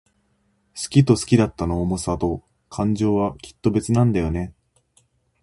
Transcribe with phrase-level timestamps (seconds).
[0.75, 4.51] 好きと好きだったの想さと感情は、きっと別なんだよね。